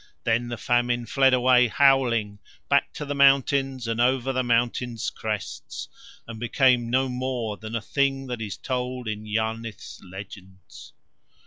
[0.23, 5.87] Then the Famine fled away howling back to the mountains and over the mountains' crests,
[6.27, 10.93] and became no more than a thing that is told in Yarnith's legends.